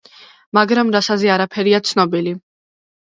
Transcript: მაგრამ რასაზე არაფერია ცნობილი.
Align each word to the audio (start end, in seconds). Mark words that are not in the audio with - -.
მაგრამ 0.57 0.89
რასაზე 0.95 1.31
არაფერია 1.35 1.83
ცნობილი. 1.91 2.35